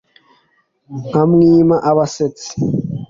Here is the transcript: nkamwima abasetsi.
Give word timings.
nkamwima 1.07 1.75
abasetsi. 1.89 2.51